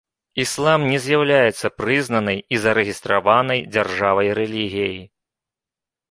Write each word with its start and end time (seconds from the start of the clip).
Іслам 0.43 0.83
не 0.91 0.99
з'яўляецца 1.01 1.67
прызнанай 1.81 2.39
і 2.57 2.61
зарэгістраванай 2.63 3.59
дзяржавай 3.75 4.33
рэлігіяй. 4.39 4.97